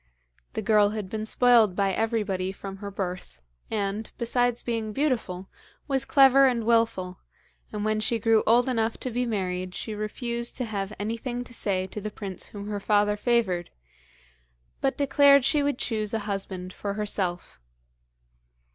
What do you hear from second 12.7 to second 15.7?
father favoured, but declared she